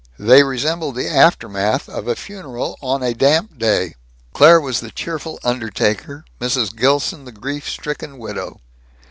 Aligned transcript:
They 0.17 0.41
resembled 0.41 0.95
the 0.95 1.07
aftermath 1.07 1.87
of 1.87 2.07
a 2.07 2.15
funeral 2.15 2.75
on 2.81 3.03
a 3.03 3.13
damp 3.13 3.59
day. 3.59 3.93
Claire 4.33 4.59
was 4.59 4.79
the 4.79 4.89
cheerful 4.89 5.37
undertaker, 5.43 6.25
Mrs. 6.39 6.75
Gilson 6.75 7.25
the 7.25 7.31
grief 7.31 7.69
stricken 7.69 8.17
widow. 8.17 8.61